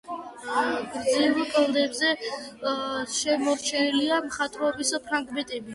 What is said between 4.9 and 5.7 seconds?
ფრაგმენტები.